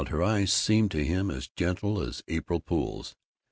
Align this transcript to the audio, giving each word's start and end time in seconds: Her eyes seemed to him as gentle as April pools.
Her 0.09 0.23
eyes 0.23 0.51
seemed 0.51 0.89
to 0.93 1.05
him 1.05 1.29
as 1.29 1.47
gentle 1.47 2.01
as 2.01 2.23
April 2.27 2.59
pools. 2.59 3.15